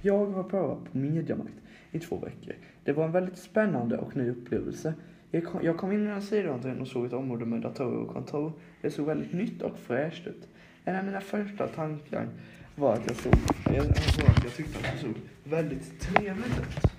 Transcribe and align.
Jag 0.00 0.26
har 0.26 0.42
prövat 0.42 0.92
på 0.92 0.98
Mediamarkt 0.98 1.54
i 1.90 1.98
två 1.98 2.16
veckor. 2.16 2.54
Det 2.84 2.92
var 2.92 3.04
en 3.04 3.12
väldigt 3.12 3.38
spännande 3.38 3.98
och 3.98 4.16
ny 4.16 4.30
upplevelse. 4.30 4.94
Jag 5.30 5.44
kom, 5.44 5.60
jag 5.62 5.76
kom 5.76 5.92
in 5.92 6.06
i 6.06 6.10
den 6.10 6.22
sidan 6.22 6.80
och 6.80 6.88
såg 6.88 7.06
ett 7.06 7.12
område 7.12 7.44
med 7.44 7.60
datorer 7.60 7.98
och 7.98 8.08
kontor. 8.08 8.52
Det 8.80 8.90
såg 8.90 9.06
väldigt 9.06 9.32
nytt 9.32 9.62
och 9.62 9.78
fräscht 9.78 10.26
ut. 10.26 10.48
En 10.84 10.96
av 10.96 11.04
mina 11.04 11.20
första 11.20 11.66
tankar 11.66 12.28
var 12.76 12.92
att 12.92 13.06
jag 13.06 13.16
såg, 13.16 13.32
jag, 13.64 13.86
att 13.86 14.44
jag 14.44 14.54
tyckte 14.56 14.78
att 14.78 14.94
det 14.94 14.98
såg 14.98 15.14
väldigt 15.44 16.00
trevligt 16.00 16.58
ut. 16.60 16.92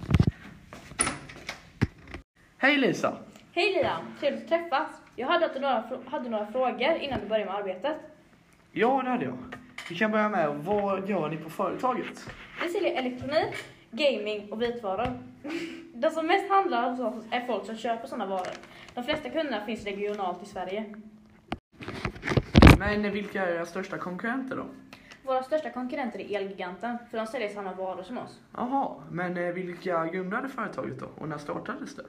Hej 2.57 2.77
Lisa! 2.77 3.17
Hej 3.51 3.73
Liam, 3.73 4.05
trevligt 4.19 4.43
att 4.43 4.49
träffas. 4.49 4.87
Jag 5.15 5.27
hade 5.27 5.59
några, 5.59 5.83
hade 6.05 6.29
några 6.29 6.51
frågor 6.51 6.95
innan 7.01 7.19
vi 7.23 7.29
började 7.29 7.51
med 7.51 7.55
arbetet. 7.55 7.97
Ja, 8.71 9.01
det 9.03 9.09
hade 9.09 9.25
jag. 9.25 9.37
Vi 9.89 9.95
kan 9.95 10.11
börja 10.11 10.29
med, 10.29 10.55
vad 10.55 11.09
gör 11.09 11.29
ni 11.29 11.37
på 11.37 11.49
företaget? 11.49 12.29
Vi 12.63 12.69
säljer 12.69 12.95
elektronik, 12.95 13.55
gaming 13.91 14.51
och 14.51 14.61
vitvaror. 14.61 15.19
De 15.93 16.09
som 16.09 16.27
mest 16.27 16.49
handlar 16.49 16.91
hos 16.91 16.99
oss 16.99 17.25
är 17.31 17.47
folk 17.47 17.65
som 17.65 17.77
köper 17.77 18.07
sådana 18.07 18.25
varor. 18.25 18.53
De 18.93 19.03
flesta 19.03 19.29
kunderna 19.29 19.65
finns 19.65 19.83
regionalt 19.83 20.43
i 20.43 20.45
Sverige. 20.45 20.95
Men 22.79 23.11
vilka 23.11 23.45
är 23.45 23.55
era 23.55 23.65
största 23.65 23.97
konkurrenter 23.97 24.55
då? 24.55 24.65
Våra 25.23 25.43
största 25.43 25.69
konkurrenter 25.69 26.19
är 26.19 26.35
Elgiganten, 26.37 26.97
för 27.11 27.17
de 27.17 27.27
säljer 27.27 27.49
samma 27.49 27.73
varor 27.73 28.03
som 28.03 28.17
oss. 28.17 28.39
Jaha, 28.53 28.95
men 29.11 29.37
eh, 29.37 29.53
vilka 29.53 30.05
grundade 30.05 30.49
företaget 30.49 30.99
då? 30.99 31.05
Och 31.17 31.29
när 31.29 31.37
startades 31.37 31.95
det? 31.95 32.05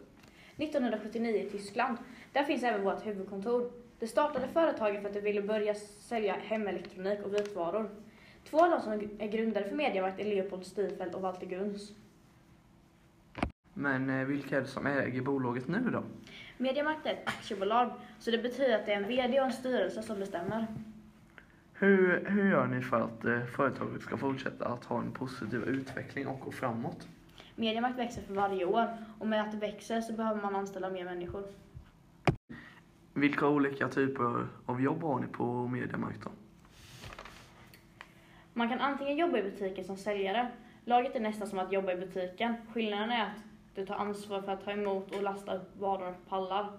1979 0.57 1.37
i 1.37 1.51
Tyskland. 1.51 1.99
Där 2.33 2.45
finns 2.45 2.63
även 2.63 2.85
vårt 2.85 3.07
huvudkontor. 3.07 3.71
Det 4.01 4.07
startade 4.07 4.49
företaget 4.49 5.03
för 5.03 5.09
att 5.09 5.15
de 5.15 5.21
ville 5.21 5.43
börja 5.43 5.75
sälja 5.75 6.33
hemelektronik 6.33 7.19
och 7.25 7.35
vitvaror. 7.35 7.91
Två 8.45 8.65
av 8.65 8.71
de 8.71 8.81
som 8.81 8.93
är 9.19 9.29
grundare 9.29 9.69
för 9.69 9.77
Mediamarkt 9.77 10.21
är 10.21 10.25
Leopold 10.25 10.67
Stiefel 10.67 11.15
och 11.15 11.23
Walter 11.23 11.47
Guns. 11.47 11.93
Men 13.75 14.11
eh, 14.11 14.27
vilka 14.27 14.57
är 14.57 14.61
det 14.61 14.67
som 14.67 14.87
äger 14.87 15.23
bolaget 15.23 15.69
nu 15.69 15.91
då? 15.93 16.03
Mediamarkt 16.57 17.07
är 17.07 17.11
ett 17.11 17.29
aktiebolag, 17.29 17.91
så 18.19 18.31
det 18.31 18.39
betyder 18.39 18.79
att 18.79 18.87
det 18.87 18.93
är 18.93 18.97
en 18.97 19.09
VD 19.09 19.41
och 19.41 19.47
en 19.47 19.53
styrelse 19.53 20.03
som 20.03 20.19
bestämmer. 20.19 20.67
Hur, 21.75 22.25
hur 22.29 22.51
gör 22.51 22.67
ni 22.67 22.83
för 22.83 23.01
att 23.01 23.25
eh, 23.25 23.45
företaget 23.45 24.03
ska 24.03 24.17
fortsätta 24.17 24.67
att 24.67 24.85
ha 24.85 24.99
en 24.99 25.13
positiv 25.13 25.63
utveckling 25.65 26.27
och 26.27 26.41
gå 26.41 26.51
framåt? 26.51 27.09
Mediamarkt 27.57 27.99
växer 27.99 28.23
för 28.23 28.35
varje 28.35 28.65
år 28.65 28.97
och 29.19 29.27
med 29.27 29.41
att 29.41 29.53
det 29.53 29.59
växer 29.59 30.01
så 30.01 30.13
behöver 30.13 30.43
man 30.43 30.57
anställa 30.57 30.91
mer 30.91 31.05
människor. 31.05 31.45
Vilka 33.21 33.49
olika 33.49 33.89
typer 33.89 34.47
av 34.67 34.83
jobb 34.83 35.03
har 35.03 35.21
ni 35.21 35.27
på 35.27 35.67
Mediamarkt 35.67 36.25
då? 36.25 36.31
Man 38.53 38.69
kan 38.69 38.81
antingen 38.81 39.17
jobba 39.17 39.39
i 39.39 39.43
butiken 39.43 39.85
som 39.85 39.97
säljare. 39.97 40.49
Laget 40.85 41.17
är 41.17 41.21
nästan 41.21 41.49
som 41.49 41.59
att 41.59 41.73
jobba 41.73 41.93
i 41.93 41.97
butiken. 41.97 42.55
Skillnaden 42.73 43.11
är 43.11 43.23
att 43.23 43.43
du 43.75 43.87
tar 43.87 43.95
ansvar 43.95 44.43
för 44.43 44.53
att 44.53 44.65
ta 44.65 44.71
emot 44.71 45.17
och 45.17 45.23
lasta 45.23 45.57
upp 45.57 45.77
varor 45.79 46.13
på 46.13 46.19
pallar. 46.29 46.73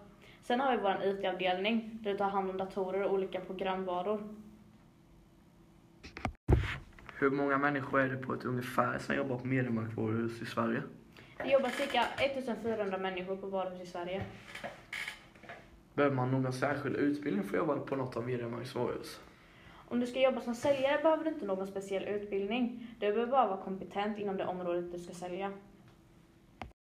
Sen 0.44 0.60
har 0.60 0.72
vi 0.72 0.84
vår 0.84 1.04
IT-avdelning 1.04 2.00
där 2.02 2.12
du 2.12 2.18
tar 2.18 2.30
hand 2.30 2.50
om 2.50 2.58
datorer 2.58 3.04
och 3.04 3.14
olika 3.14 3.40
programvaror. 3.40 4.36
Hur 7.20 7.30
många 7.30 7.58
människor 7.58 8.00
är 8.00 8.10
det 8.10 8.18
på 8.18 8.34
ett 8.34 8.46
ungefär 8.46 9.00
som 9.00 9.16
jobbar 9.16 9.38
på 9.38 9.48
Mediamarkt 9.48 9.98
varuhus 9.98 10.42
i 10.42 10.46
Sverige? 10.46 10.84
Det 11.38 11.52
jobbar 11.52 11.70
cirka 11.70 12.04
1400 12.18 12.98
människor 12.98 13.36
på 13.36 13.48
varuhus 13.48 13.82
i 13.82 13.86
Sverige. 13.86 14.26
Behöver 15.94 16.16
man 16.16 16.32
någon 16.32 16.54
särskild 16.54 16.96
utbildning 16.96 17.44
för 17.44 17.58
att 17.58 17.68
jobba 17.68 17.80
på 17.80 17.96
något 17.96 18.18
av 18.18 18.26
Mediamarkts 18.26 18.76
varuhus? 18.76 19.20
Om 19.88 20.00
du 20.00 20.08
ska 20.08 20.22
jobba 20.22 20.42
som 20.42 20.56
säljare 20.56 21.04
behöver 21.04 21.24
du 21.24 21.30
inte 21.30 21.46
någon 21.46 21.68
speciell 21.68 22.04
utbildning. 22.04 22.88
Du 23.00 23.14
behöver 23.14 23.32
bara 23.32 23.48
vara 23.48 23.62
kompetent 23.62 24.18
inom 24.18 24.38
det 24.38 24.46
området 24.46 24.92
du 24.92 25.00
ska 25.00 25.14
sälja. 25.14 25.52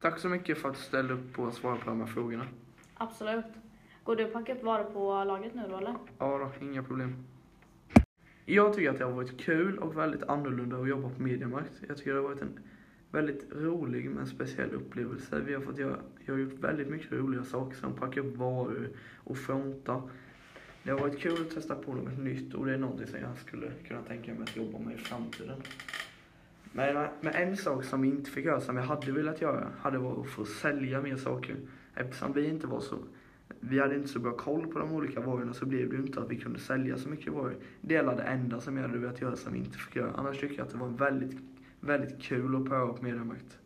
Tack 0.03 0.19
så 0.19 0.29
mycket 0.29 0.59
för 0.59 0.69
att 0.69 0.75
du 0.75 0.81
ställde 0.81 1.15
upp 1.15 1.33
på 1.33 1.47
att 1.47 1.55
svara 1.55 1.77
på 1.77 1.91
de 1.91 2.01
här 2.01 2.07
frågorna. 2.07 2.47
Absolut. 2.95 3.45
Går 4.05 4.17
du 4.17 4.25
och 4.25 4.33
packar 4.33 4.57
upp 4.57 4.63
varor 4.63 4.85
på 4.85 5.25
lagret 5.25 5.55
nu 5.55 5.63
då 5.71 5.77
eller? 5.77 5.95
Ja 6.19 6.39
då, 6.39 6.67
inga 6.67 6.83
problem. 6.83 7.25
Jag 8.45 8.75
tycker 8.75 8.91
att 8.91 8.99
det 8.99 9.05
har 9.05 9.13
varit 9.13 9.41
kul 9.41 9.79
och 9.79 9.97
väldigt 9.97 10.23
annorlunda 10.23 10.77
att 10.77 10.89
jobba 10.89 11.09
på 11.09 11.23
Mediamarkt. 11.23 11.73
Jag 11.89 11.97
tycker 11.97 12.15
det 12.15 12.21
har 12.21 12.29
varit 12.29 12.43
en 12.43 12.61
väldigt 13.17 13.47
rolig 13.53 14.11
men 14.11 14.27
speciell 14.27 14.75
upplevelse. 14.75 15.41
Vi 15.41 15.55
har 15.55 15.61
fått 15.61 15.79
göra, 15.79 15.97
jag 16.25 16.35
har 16.35 16.39
gjort 16.41 16.59
väldigt 16.61 16.89
mycket 16.89 17.13
roliga 17.13 17.45
saker 17.45 17.77
som 17.77 17.93
packa 17.93 18.21
upp 18.21 18.37
varor 18.37 18.89
och 19.17 19.39
fronta. 19.39 20.03
Det 20.83 20.91
har 20.91 20.99
varit 20.99 21.19
kul 21.19 21.43
att 21.43 21.55
testa 21.55 21.75
på 21.75 21.95
något 21.95 22.19
nytt 22.19 22.55
och 22.55 22.67
det 22.67 22.75
är 22.75 22.79
någonting 22.79 23.07
som 23.07 23.21
jag 23.21 23.39
skulle 23.39 23.71
kunna 23.89 24.03
tänka 24.03 24.35
mig 24.35 24.43
att 24.43 24.57
jobba 24.57 24.79
med 24.79 24.95
i 24.95 24.99
framtiden. 24.99 25.63
Men, 26.73 26.97
eh, 26.97 27.09
men 27.21 27.35
en 27.35 27.57
sak 27.57 27.85
som 27.85 28.03
vi 28.03 28.09
inte 28.09 28.31
fick 28.31 28.45
göra, 28.45 28.61
som 28.61 28.77
vi 28.77 28.83
hade 28.83 29.13
velat 29.13 29.41
göra, 29.41 29.69
hade 29.79 29.99
varit 29.99 30.19
att 30.19 30.33
få 30.33 30.45
sälja 30.45 31.03
mer 31.03 31.17
saker. 31.17 31.57
Eftersom 31.95 32.33
vi 32.33 32.49
inte 32.49 32.67
var 32.67 32.81
så 32.81 32.99
vi 33.61 33.81
hade 33.81 33.95
inte 33.95 34.09
så 34.09 34.19
bra 34.19 34.33
koll 34.33 34.67
på 34.67 34.79
de 34.79 34.93
olika 34.93 35.21
varorna 35.21 35.55
så 35.55 35.67
blev 35.67 35.91
det 35.91 35.97
inte 35.97 36.21
att 36.21 36.31
vi 36.31 36.37
kunde 36.37 36.59
sälja 36.59 36.99
så 36.99 37.09
mycket 37.09 37.33
varor. 37.33 37.57
Det 37.81 37.97
är 37.97 38.17
det 38.17 38.23
enda 38.23 38.61
som 38.61 38.77
jag 38.77 38.89
hade 38.89 38.99
velat 38.99 39.21
göra 39.21 39.37
som 39.37 39.53
vi 39.53 39.59
inte 39.59 39.79
fick 39.79 39.97
göra. 39.97 40.13
Annars 40.17 40.41
tycker 40.41 40.57
jag 40.57 40.65
att 40.65 40.73
det 40.73 40.79
var 40.79 40.87
en 40.87 40.97
väldigt, 40.97 41.39
väldigt 41.87 42.23
kul 42.23 42.57
att 42.57 42.65
pröva 42.65 42.93
på 42.93 43.03
Mediamarkt. 43.03 43.59